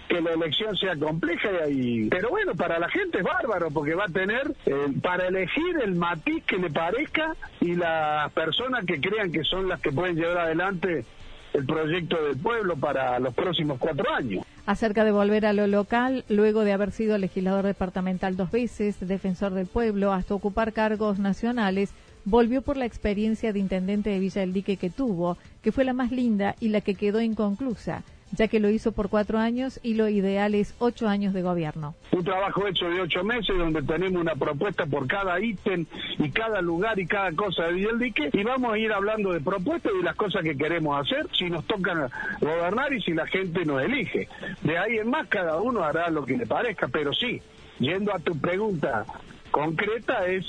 que 0.07 0.21
la 0.21 0.31
elección 0.31 0.75
sea 0.77 0.95
compleja 0.95 1.49
y 1.69 2.07
pero 2.09 2.29
bueno 2.29 2.53
para 2.55 2.79
la 2.79 2.89
gente 2.89 3.19
es 3.19 3.23
bárbaro 3.23 3.71
porque 3.71 3.95
va 3.95 4.05
a 4.05 4.11
tener 4.11 4.53
eh, 4.65 4.87
para 5.01 5.27
elegir 5.27 5.77
el 5.83 5.95
matiz 5.95 6.43
que 6.45 6.57
le 6.57 6.69
parezca 6.69 7.35
y 7.61 7.75
las 7.75 8.31
personas 8.33 8.85
que 8.85 8.99
crean 8.99 9.31
que 9.31 9.43
son 9.43 9.67
las 9.67 9.79
que 9.81 9.91
pueden 9.91 10.15
llevar 10.15 10.39
adelante 10.39 11.05
el 11.53 11.65
proyecto 11.65 12.21
del 12.23 12.37
pueblo 12.37 12.75
para 12.75 13.19
los 13.19 13.33
próximos 13.33 13.77
cuatro 13.77 14.11
años. 14.11 14.43
Acerca 14.65 15.03
de 15.03 15.11
volver 15.11 15.45
a 15.45 15.53
lo 15.53 15.67
local, 15.67 16.25
luego 16.27 16.63
de 16.63 16.73
haber 16.73 16.91
sido 16.91 17.17
legislador 17.17 17.65
departamental 17.65 18.35
dos 18.35 18.49
veces, 18.49 18.99
defensor 18.99 19.53
del 19.53 19.67
pueblo, 19.67 20.13
hasta 20.13 20.33
ocupar 20.33 20.73
cargos 20.73 21.19
nacionales, 21.19 21.93
volvió 22.25 22.63
por 22.63 22.77
la 22.77 22.85
experiencia 22.85 23.53
de 23.53 23.59
intendente 23.59 24.09
de 24.09 24.19
Villa 24.19 24.41
del 24.41 24.53
Dique 24.53 24.77
que 24.77 24.89
tuvo, 24.89 25.37
que 25.61 25.71
fue 25.71 25.83
la 25.83 25.93
más 25.93 26.11
linda 26.11 26.55
y 26.59 26.69
la 26.69 26.81
que 26.81 26.95
quedó 26.95 27.21
inconclusa 27.21 28.03
ya 28.35 28.47
que 28.47 28.59
lo 28.59 28.69
hizo 28.69 28.91
por 28.91 29.09
cuatro 29.09 29.39
años 29.39 29.79
y 29.83 29.93
lo 29.93 30.09
ideal 30.09 30.55
es 30.55 30.75
ocho 30.79 31.07
años 31.07 31.33
de 31.33 31.41
gobierno. 31.41 31.95
Un 32.11 32.23
trabajo 32.23 32.67
hecho 32.67 32.89
de 32.89 33.01
ocho 33.01 33.23
meses 33.23 33.57
donde 33.57 33.81
tenemos 33.81 34.21
una 34.21 34.35
propuesta 34.35 34.85
por 34.85 35.07
cada 35.07 35.39
ítem 35.39 35.85
y 36.17 36.29
cada 36.31 36.61
lugar 36.61 36.99
y 36.99 37.05
cada 37.05 37.31
cosa 37.31 37.67
de 37.67 37.73
Villaldique 37.73 38.29
y 38.33 38.43
vamos 38.43 38.73
a 38.73 38.77
ir 38.77 38.91
hablando 38.91 39.31
de 39.31 39.39
propuestas 39.39 39.91
y 39.99 40.03
las 40.03 40.15
cosas 40.15 40.43
que 40.43 40.57
queremos 40.57 40.99
hacer 40.99 41.27
si 41.37 41.49
nos 41.49 41.65
toca 41.65 42.09
gobernar 42.39 42.93
y 42.93 43.01
si 43.01 43.13
la 43.13 43.27
gente 43.27 43.65
nos 43.65 43.81
elige. 43.81 44.27
De 44.63 44.77
ahí 44.77 44.97
en 44.97 45.09
más 45.09 45.27
cada 45.27 45.61
uno 45.61 45.83
hará 45.83 46.09
lo 46.09 46.25
que 46.25 46.37
le 46.37 46.45
parezca, 46.45 46.87
pero 46.87 47.13
sí, 47.13 47.41
yendo 47.79 48.13
a 48.13 48.19
tu 48.19 48.37
pregunta 48.39 49.05
concreta 49.53 50.25
es 50.25 50.45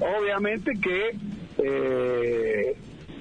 obviamente 0.00 0.72
que 0.80 1.16
eh, 1.58 2.76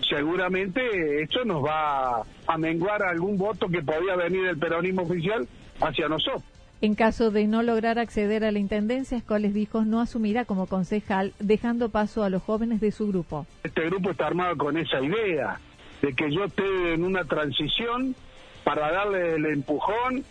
seguramente 0.09 1.21
esto 1.21 1.43
nos 1.45 1.63
va 1.63 2.23
a 2.47 2.57
menguar 2.57 3.03
algún 3.03 3.37
voto 3.37 3.67
que 3.67 3.81
podía 3.81 4.15
venir 4.15 4.45
del 4.45 4.57
peronismo 4.57 5.03
oficial 5.03 5.47
hacia 5.81 6.07
nosotros. 6.07 6.43
En 6.79 6.93
caso 6.93 7.31
de 7.31 7.47
no 7.47 7.63
lograr 7.63 7.97
acceder 7.97 8.45
a 8.45 8.51
la 8.51 8.59
intendencia, 8.59 9.17
Escoles 9.17 9.53
dijo 9.53 9.83
no 9.83 9.99
asumirá 9.99 10.45
como 10.45 10.67
concejal, 10.67 11.33
dejando 11.39 11.89
paso 11.89 12.23
a 12.23 12.29
los 12.29 12.43
jóvenes 12.43 12.79
de 12.81 12.91
su 12.91 13.07
grupo. 13.07 13.47
Este 13.63 13.85
grupo 13.85 14.11
está 14.11 14.27
armado 14.27 14.55
con 14.57 14.77
esa 14.77 15.01
idea 15.01 15.59
de 16.01 16.13
que 16.13 16.31
yo 16.31 16.43
esté 16.43 16.93
en 16.93 17.03
una 17.03 17.23
transición 17.23 18.15
para 18.63 18.91
darle 18.91 19.35
el 19.35 19.45
empujón 19.47 20.23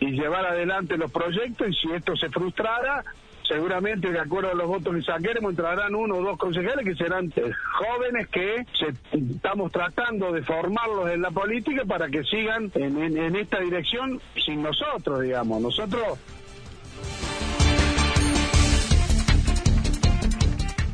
y 0.00 0.12
llevar 0.12 0.46
adelante 0.46 0.96
los 0.96 1.12
proyectos 1.12 1.68
y 1.68 1.72
si 1.74 1.92
esto 1.92 2.16
se 2.16 2.30
frustrara, 2.30 3.04
seguramente 3.46 4.10
de 4.10 4.18
acuerdo 4.18 4.50
a 4.50 4.54
los 4.54 4.66
votos 4.66 4.94
que 4.94 5.02
saquemos 5.02 5.50
entrarán 5.50 5.94
uno 5.94 6.16
o 6.16 6.22
dos 6.22 6.38
concejales 6.38 6.84
que 6.84 6.94
serán 6.94 7.32
eh, 7.36 7.50
jóvenes 7.74 8.28
que 8.28 8.64
estamos 9.12 9.72
tratando 9.72 10.32
de 10.32 10.42
formarlos 10.42 11.10
en 11.10 11.22
la 11.22 11.30
política 11.30 11.84
para 11.84 12.08
que 12.08 12.22
sigan 12.24 12.70
en 12.74 13.36
esta 13.36 13.60
dirección 13.60 14.20
sin 14.44 14.62
nosotros, 14.62 15.20
digamos. 15.20 15.60
Nosotros 15.60 16.18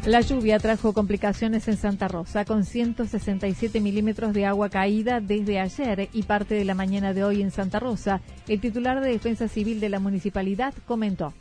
La 0.08 0.22
lluvia 0.22 0.58
trajo 0.58 0.94
complicaciones 0.94 1.68
en 1.68 1.76
Santa 1.76 2.08
Rosa, 2.08 2.46
con 2.46 2.64
167 2.64 3.78
milímetros 3.78 4.32
de 4.32 4.46
agua 4.46 4.70
caída 4.70 5.20
desde 5.20 5.60
ayer 5.60 6.08
y 6.14 6.22
parte 6.22 6.54
de 6.54 6.64
la 6.64 6.72
mañana 6.72 7.12
de 7.12 7.24
hoy 7.24 7.42
en 7.42 7.50
Santa 7.50 7.78
Rosa. 7.78 8.22
El 8.46 8.58
titular 8.58 9.02
de 9.02 9.10
Defensa 9.10 9.48
Civil 9.48 9.80
de 9.80 9.90
la 9.90 10.00
municipalidad 10.00 10.72
comentó. 10.86 11.34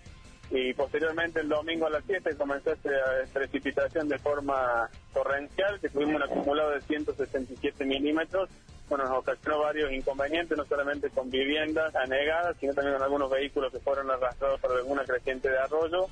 Y 0.49 0.73
posteriormente 0.73 1.41
el 1.41 1.49
domingo 1.49 1.87
a 1.87 1.89
las 1.89 2.03
7 2.05 2.35
comenzó 2.37 2.71
esta 2.71 2.89
precipitación 3.33 4.07
de 4.07 4.17
forma 4.17 4.89
torrencial, 5.13 5.79
que 5.81 5.89
tuvimos 5.89 6.15
un 6.15 6.23
acumulado 6.23 6.71
de 6.71 6.81
167 6.81 7.85
milímetros. 7.85 8.49
Bueno, 8.87 9.03
nos 9.03 9.17
ocasionó 9.19 9.59
varios 9.59 9.91
inconvenientes, 9.91 10.57
no 10.57 10.63
solamente 10.65 11.09
con 11.09 11.29
viviendas 11.29 11.93
anegadas, 11.95 12.55
sino 12.59 12.73
también 12.73 12.95
con 12.95 13.03
algunos 13.03 13.29
vehículos 13.29 13.73
que 13.73 13.79
fueron 13.79 14.09
arrastrados 14.09 14.61
por 14.61 14.71
alguna 14.71 15.03
creciente 15.03 15.49
de 15.49 15.57
arroyo 15.57 16.07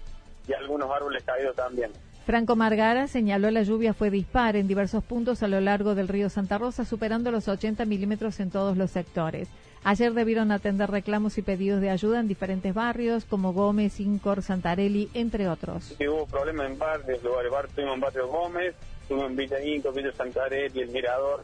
y 0.48 0.54
algunos 0.54 0.92
árboles 0.92 1.24
caídos 1.24 1.56
también. 1.56 1.92
Franco 2.26 2.56
Margara 2.56 3.08
señaló 3.08 3.52
la 3.52 3.62
lluvia 3.62 3.94
fue 3.94 4.10
dispar 4.10 4.56
en 4.56 4.68
diversos 4.68 5.04
puntos 5.04 5.44
a 5.44 5.48
lo 5.48 5.62
largo 5.62 5.94
del 5.94 6.08
río 6.08 6.30
Santa 6.30 6.58
Rosa, 6.58 6.84
superando 6.84 7.30
los 7.30 7.48
80 7.48 7.86
milímetros 7.86 8.40
en 8.40 8.50
todos 8.50 8.76
los 8.76 8.92
sectores. 8.92 9.48
Ayer 9.88 10.16
debieron 10.16 10.52
atender 10.52 10.90
reclamos 10.90 11.38
y 11.38 11.44
pedidos 11.44 11.80
de 11.80 11.92
ayuda 11.92 12.20
en 12.20 12.28
diferentes 12.28 12.74
barrios 12.74 13.24
como 13.24 13.54
Gómez, 13.54 14.00
Incor, 14.00 14.42
Santarelli, 14.42 15.12
entre 15.14 15.48
otros. 15.48 15.94
Sí, 15.96 16.08
hubo 16.08 16.26
problemas 16.26 16.72
en 16.72 16.80
barrios, 16.80 17.22
lugares, 17.22 17.52
bar, 17.52 17.68
tuvimos 17.68 17.94
en 17.94 18.02
barrio 18.02 18.28
Gómez, 18.28 18.74
tuvimos 19.08 19.30
en 19.30 19.36
Villa 19.36 19.64
Incor, 19.64 19.94
Villa 19.94 20.12
Santarelli, 20.14 20.82
El 20.82 20.90
Mirador, 20.90 21.44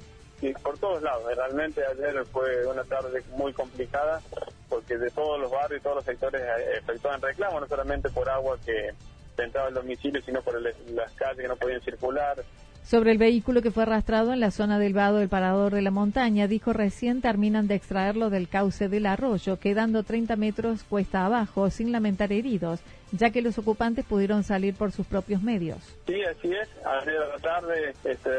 por 0.63 0.75
todos 0.79 1.03
lados. 1.03 1.23
Realmente 1.35 1.85
ayer 1.85 2.25
fue 2.31 2.65
una 2.65 2.83
tarde 2.83 3.21
muy 3.37 3.53
complicada 3.53 4.19
porque 4.67 4.97
de 4.97 5.11
todos 5.11 5.39
los 5.39 5.51
barrios 5.51 5.79
y 5.79 5.83
todos 5.83 5.97
los 5.97 6.05
sectores 6.05 6.41
eh, 6.41 6.79
efectuaban 6.79 7.21
reclamos, 7.21 7.61
no 7.61 7.67
solamente 7.67 8.09
por 8.09 8.27
agua 8.27 8.57
que 8.65 8.89
entraba 9.37 9.67
el 9.67 9.75
domicilio, 9.75 10.19
sino 10.23 10.41
por 10.41 10.59
las 10.59 11.11
calles 11.11 11.41
que 11.43 11.47
no 11.47 11.57
podían 11.57 11.81
circular. 11.81 12.43
Sobre 12.83 13.11
el 13.11 13.17
vehículo 13.17 13.61
que 13.61 13.71
fue 13.71 13.83
arrastrado 13.83 14.33
en 14.33 14.39
la 14.39 14.51
zona 14.51 14.79
del 14.79 14.93
vado 14.93 15.17
del 15.17 15.29
parador 15.29 15.73
de 15.73 15.81
la 15.81 15.91
montaña, 15.91 16.47
dijo 16.47 16.73
recién 16.73 17.21
terminan 17.21 17.67
de 17.67 17.75
extraerlo 17.75 18.29
del 18.29 18.49
cauce 18.49 18.89
del 18.89 19.05
arroyo, 19.05 19.59
quedando 19.59 20.03
30 20.03 20.35
metros 20.35 20.83
cuesta 20.83 21.25
abajo, 21.25 21.69
sin 21.69 21.91
lamentar 21.91 22.31
heridos 22.33 22.81
ya 23.11 23.29
que 23.29 23.41
los 23.41 23.57
ocupantes 23.57 24.05
pudieron 24.05 24.43
salir 24.43 24.75
por 24.75 24.91
sus 24.91 25.05
propios 25.05 25.41
medios. 25.41 25.77
Sí, 26.07 26.21
así 26.23 26.51
es. 26.53 26.69
A 26.85 27.03
la 27.05 27.37
tarde 27.41 27.93
este, 28.03 28.29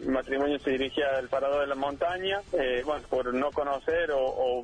el 0.00 0.08
matrimonio 0.08 0.58
se 0.58 0.70
dirigía 0.70 1.04
al 1.16 1.28
parador 1.28 1.60
de 1.60 1.66
la 1.68 1.74
montaña, 1.74 2.40
eh, 2.52 2.82
bueno, 2.84 3.02
por 3.08 3.32
no 3.32 3.50
conocer 3.50 4.10
o, 4.12 4.62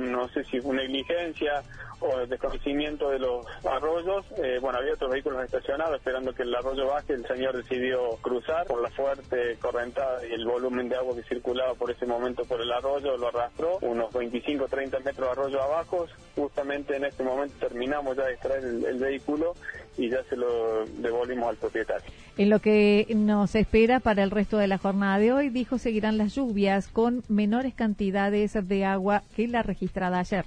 no 0.00 0.28
sé 0.28 0.44
si 0.44 0.60
fue 0.60 0.76
negligencia 0.76 1.62
o 2.00 2.26
desconocimiento 2.26 3.10
de 3.10 3.18
los 3.18 3.44
arroyos. 3.64 4.24
Eh, 4.38 4.58
bueno, 4.60 4.78
había 4.78 4.94
otros 4.94 5.10
vehículos 5.10 5.44
estacionados 5.44 5.96
esperando 5.96 6.32
que 6.32 6.44
el 6.44 6.54
arroyo 6.54 6.86
baje. 6.86 7.12
El 7.12 7.26
señor 7.26 7.56
decidió 7.56 8.16
cruzar 8.22 8.66
por 8.66 8.80
la 8.80 8.90
fuerte 8.90 9.56
correntada 9.60 10.26
y 10.26 10.32
el 10.32 10.46
volumen 10.46 10.88
de 10.88 10.96
agua 10.96 11.14
que 11.14 11.22
circulaba 11.24 11.74
por 11.74 11.90
ese 11.90 12.06
momento 12.06 12.44
por 12.44 12.60
el 12.60 12.72
arroyo, 12.72 13.16
lo 13.18 13.28
arrastró 13.28 13.78
unos 13.82 14.12
25 14.12 14.66
30 14.66 14.98
metros 15.00 15.26
de 15.26 15.32
arroyo 15.32 15.62
abajo. 15.62 16.06
Justamente 16.34 16.96
en 16.96 17.04
este 17.04 17.22
momento 17.22 17.54
terminamos 17.60 18.16
ya 18.16 18.24
de 18.24 18.32
extraer 18.32 18.64
el 18.64 18.99
vehículo 19.00 19.54
y 19.98 20.08
ya 20.08 20.22
se 20.28 20.36
lo 20.36 20.86
devolvimos 20.86 21.48
al 21.48 21.56
propietario. 21.56 22.10
En 22.38 22.48
lo 22.48 22.60
que 22.60 23.06
nos 23.14 23.54
espera 23.54 24.00
para 24.00 24.22
el 24.22 24.30
resto 24.30 24.56
de 24.56 24.66
la 24.66 24.78
jornada 24.78 25.18
de 25.18 25.32
hoy, 25.32 25.50
dijo, 25.50 25.78
seguirán 25.78 26.16
las 26.16 26.34
lluvias 26.34 26.88
con 26.88 27.22
menores 27.28 27.74
cantidades 27.74 28.56
de 28.66 28.84
agua 28.84 29.22
que 29.34 29.48
la 29.48 29.62
registrada 29.62 30.20
ayer. 30.20 30.44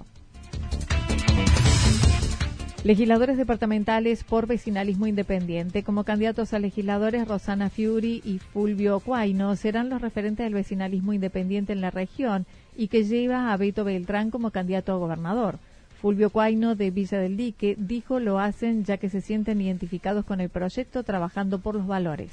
Legisladores 2.84 3.38
departamentales 3.38 4.24
por 4.24 4.46
vecinalismo 4.46 5.06
independiente. 5.06 5.82
Como 5.82 6.04
candidatos 6.04 6.52
a 6.52 6.58
legisladores, 6.58 7.26
Rosana 7.26 7.70
Fiuri 7.70 8.20
y 8.22 8.40
Fulvio 8.40 9.00
Cuaino 9.00 9.56
serán 9.56 9.88
los 9.88 10.02
referentes 10.02 10.44
del 10.44 10.52
vecinalismo 10.52 11.14
independiente 11.14 11.72
en 11.72 11.80
la 11.80 11.90
región 11.90 12.44
y 12.76 12.88
que 12.88 13.04
lleva 13.04 13.54
a 13.54 13.56
Beto 13.56 13.84
Beltrán 13.84 14.30
como 14.30 14.50
candidato 14.50 14.92
a 14.92 14.96
gobernador. 14.96 15.58
Fulvio 16.00 16.30
Cuaino 16.30 16.74
de 16.74 16.90
Villa 16.90 17.18
del 17.18 17.36
Dique 17.36 17.74
dijo 17.78 18.20
lo 18.20 18.38
hacen 18.38 18.84
ya 18.84 18.98
que 18.98 19.08
se 19.08 19.20
sienten 19.20 19.60
identificados 19.60 20.24
con 20.24 20.40
el 20.40 20.50
proyecto 20.50 21.02
trabajando 21.02 21.60
por 21.60 21.74
los 21.74 21.86
valores. 21.86 22.32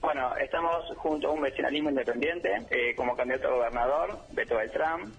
Bueno, 0.00 0.36
estamos 0.36 0.84
junto 0.96 1.28
a 1.28 1.32
un 1.32 1.42
vecinalismo 1.42 1.90
independiente 1.90 2.50
eh, 2.70 2.94
como 2.94 3.16
candidato 3.16 3.48
a 3.48 3.56
gobernador, 3.56 4.18
Beto 4.32 4.56
Beltrán, 4.56 5.12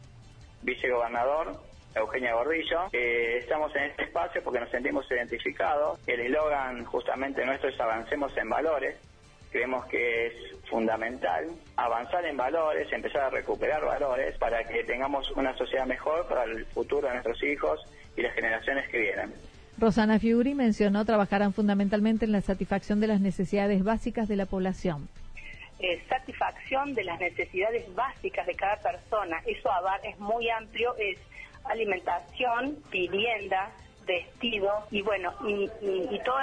vicegobernador, 0.61 1.59
Eugenia 1.95 2.33
Gordillo. 2.33 2.87
Eh, 2.93 3.39
estamos 3.39 3.75
en 3.75 3.83
este 3.83 4.03
espacio 4.03 4.41
porque 4.43 4.59
nos 4.59 4.69
sentimos 4.69 5.09
identificados. 5.11 5.99
El 6.07 6.21
eslogan 6.21 6.85
justamente 6.85 7.45
nuestro 7.45 7.69
es 7.69 7.79
avancemos 7.79 8.35
en 8.37 8.49
valores. 8.49 8.95
Creemos 9.51 9.85
que 9.87 10.27
es 10.27 10.33
fundamental 10.69 11.49
avanzar 11.75 12.23
en 12.25 12.37
valores, 12.37 12.91
empezar 12.91 13.23
a 13.23 13.29
recuperar 13.29 13.83
valores 13.83 14.37
para 14.37 14.63
que 14.63 14.83
tengamos 14.83 15.29
una 15.31 15.55
sociedad 15.57 15.85
mejor 15.85 16.27
para 16.27 16.43
el 16.43 16.65
futuro 16.67 17.07
de 17.07 17.13
nuestros 17.13 17.43
hijos 17.43 17.79
y 18.15 18.21
las 18.21 18.33
generaciones 18.33 18.87
que 18.89 18.99
vienen. 18.99 19.33
Rosana 19.79 20.19
Fiuri 20.19 20.53
mencionó 20.55 21.05
trabajarán 21.05 21.53
fundamentalmente 21.53 22.25
en 22.25 22.33
la 22.33 22.41
satisfacción 22.41 22.99
de 22.99 23.07
las 23.07 23.21
necesidades 23.21 23.83
básicas 23.83 24.27
de 24.27 24.35
la 24.35 24.45
población. 24.45 25.07
Eh, 25.79 26.03
satisfacción 26.09 26.93
de 26.93 27.05
las 27.05 27.19
necesidades 27.19 27.85
básicas 27.95 28.45
de 28.45 28.53
cada 28.55 28.75
persona. 28.77 29.41
Eso 29.45 29.69
es 30.03 30.19
muy 30.19 30.49
amplio, 30.49 30.93
es 30.97 31.17
alimentación, 31.63 32.77
vivienda, 32.91 33.71
vestido 34.09 34.69
y 34.89 35.01
bueno 35.03 35.31
y, 35.47 35.67
todo 36.25 36.37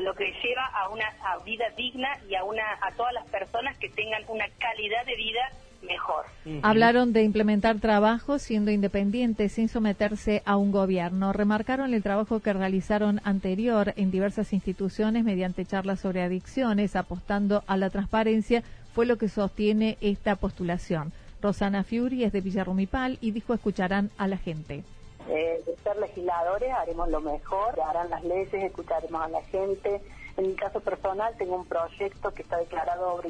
lo 0.00 0.14
que 0.14 0.32
lleva 0.42 0.66
a 0.66 0.88
una 0.88 1.04
vida 1.44 1.66
digna 1.76 2.08
y 2.28 2.34
a 2.34 2.44
una 2.44 2.64
a 2.80 2.92
todas 2.92 3.12
las 3.12 3.28
personas 3.28 3.76
que 3.76 3.90
tengan 3.90 4.22
una 4.28 4.46
calidad 4.58 5.04
de 5.04 5.16
vida 5.16 5.40
mejor. 5.82 6.24
Hablaron 6.62 7.12
de 7.12 7.22
implementar 7.22 7.78
trabajos 7.78 8.42
siendo 8.42 8.70
independientes 8.70 9.52
sin 9.52 9.68
someterse 9.68 10.42
a 10.44 10.56
un 10.56 10.72
gobierno. 10.72 11.32
Remarcaron 11.32 11.94
el 11.94 12.02
trabajo 12.02 12.40
que 12.40 12.52
realizaron 12.52 13.20
anterior 13.24 13.94
en 13.96 14.10
diversas 14.10 14.52
instituciones 14.52 15.24
mediante 15.24 15.64
charlas 15.64 16.00
sobre 16.00 16.22
adicciones, 16.22 16.96
apostando 16.96 17.64
a 17.66 17.76
la 17.76 17.90
transparencia, 17.90 18.62
fue 18.94 19.06
lo 19.06 19.16
que 19.16 19.28
sostiene 19.28 19.96
esta 20.00 20.36
postulación. 20.36 21.12
Rosana 21.40 21.84
Fiuri 21.84 22.24
es 22.24 22.32
de 22.32 22.42
Villarrumipal 22.42 23.18
y 23.20 23.30
dijo 23.30 23.54
escucharán 23.54 24.10
a 24.18 24.26
la 24.26 24.36
gente 24.36 24.84
eh, 25.30 25.62
de 25.64 25.76
ser 25.76 25.96
legisladores 25.96 26.72
haremos 26.72 27.08
lo 27.08 27.20
mejor, 27.20 27.80
harán 27.80 28.10
las 28.10 28.24
leyes, 28.24 28.52
escucharemos 28.52 29.22
a 29.22 29.28
la 29.28 29.42
gente. 29.44 30.00
En 30.36 30.48
mi 30.48 30.54
caso 30.54 30.80
personal 30.80 31.34
tengo 31.38 31.56
un 31.56 31.66
proyecto 31.66 32.32
que 32.32 32.42
está 32.42 32.58
declarado 32.58 33.14
obra 33.14 33.28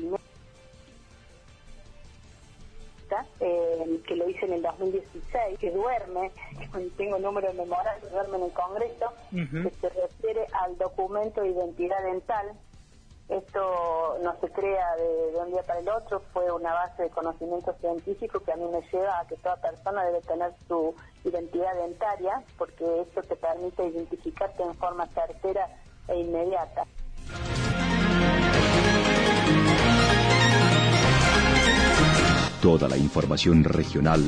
eh, 3.40 4.00
que 4.06 4.16
lo 4.16 4.28
hice 4.28 4.46
en 4.46 4.52
el 4.54 4.62
2016, 4.62 5.58
que 5.58 5.70
duerme, 5.72 6.30
tengo 6.96 7.16
el 7.16 7.22
número 7.22 7.48
de 7.48 7.54
memoria, 7.54 7.98
que 8.00 8.08
duerme 8.08 8.36
en 8.38 8.44
el 8.44 8.52
Congreso, 8.52 9.12
que 9.30 9.70
se 9.80 9.88
refiere 9.88 10.46
al 10.52 10.78
documento 10.78 11.42
de 11.42 11.48
identidad 11.50 12.02
dental 12.04 12.52
esto 13.30 14.18
no 14.22 14.34
se 14.40 14.48
crea 14.50 14.96
de, 14.96 15.38
un 15.38 15.50
día 15.50 15.62
para 15.62 15.78
el 15.78 15.88
otro, 15.88 16.20
fue 16.32 16.50
una 16.50 16.72
base 16.72 17.04
de 17.04 17.10
conocimiento 17.10 17.72
científico 17.80 18.40
que 18.40 18.52
a 18.52 18.56
mí 18.56 18.64
me 18.64 18.82
lleva 18.90 19.20
a 19.20 19.26
que 19.26 19.36
toda 19.36 19.56
persona 19.56 20.04
debe 20.04 20.20
tener 20.22 20.52
su 20.66 20.94
identidad 21.24 21.74
dentaria, 21.76 22.42
porque 22.58 22.84
eso 22.84 23.22
te 23.22 23.36
permite 23.36 23.86
identificarte 23.86 24.62
en 24.62 24.74
forma 24.74 25.06
certera 25.06 25.68
e 26.08 26.18
inmediata. 26.18 26.84
Toda 32.60 32.88
la 32.88 32.96
información 32.96 33.64
regional 33.64 34.20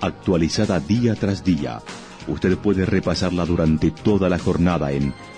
actualizada 0.00 0.80
día 0.80 1.14
tras 1.14 1.44
día. 1.44 1.80
Usted 2.28 2.56
puede 2.56 2.86
repasarla 2.86 3.44
durante 3.44 3.90
toda 3.90 4.28
la 4.28 4.38
jornada 4.38 4.92
en 4.92 5.12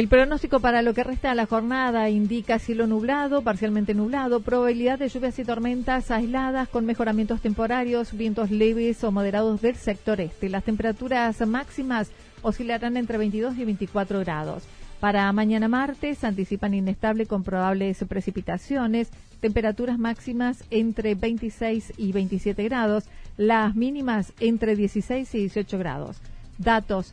El 0.00 0.08
pronóstico 0.08 0.60
para 0.60 0.80
lo 0.80 0.94
que 0.94 1.04
resta 1.04 1.28
de 1.28 1.34
la 1.34 1.44
jornada 1.44 2.08
indica 2.08 2.58
cielo 2.58 2.86
nublado, 2.86 3.42
parcialmente 3.42 3.92
nublado, 3.92 4.40
probabilidad 4.40 4.98
de 4.98 5.10
lluvias 5.10 5.38
y 5.38 5.44
tormentas 5.44 6.10
aisladas 6.10 6.70
con 6.70 6.86
mejoramientos 6.86 7.42
temporarios, 7.42 8.16
vientos 8.16 8.50
leves 8.50 9.04
o 9.04 9.12
moderados 9.12 9.60
del 9.60 9.76
sector 9.76 10.22
este. 10.22 10.48
Las 10.48 10.64
temperaturas 10.64 11.46
máximas 11.46 12.10
oscilarán 12.40 12.96
entre 12.96 13.18
22 13.18 13.58
y 13.58 13.66
24 13.66 14.20
grados. 14.20 14.62
Para 15.00 15.30
mañana 15.34 15.68
martes 15.68 16.24
anticipan 16.24 16.72
inestable 16.72 17.26
con 17.26 17.42
probables 17.42 18.02
precipitaciones, 18.08 19.10
temperaturas 19.42 19.98
máximas 19.98 20.64
entre 20.70 21.14
26 21.14 21.92
y 21.98 22.12
27 22.12 22.64
grados, 22.64 23.04
las 23.36 23.76
mínimas 23.76 24.32
entre 24.40 24.76
16 24.76 25.34
y 25.34 25.38
18 25.40 25.78
grados. 25.78 26.16
Datos 26.56 27.12